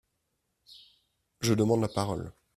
Je 1.41 1.53
demande 1.53 1.81
la 1.81 1.87
parole 1.87 2.31